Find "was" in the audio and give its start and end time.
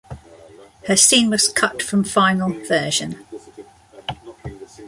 1.29-1.47